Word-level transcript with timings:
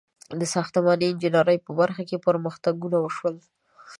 •د 0.39 0.41
ساختماني 0.53 1.05
انجینرۍ 1.09 1.57
په 1.65 1.71
برخه 1.79 2.01
کې 2.09 2.23
پرمختګونه 2.27 2.97
وشول. 2.99 3.35